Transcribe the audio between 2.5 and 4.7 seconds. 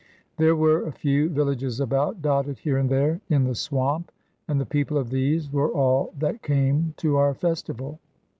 here and there in the swamp, and the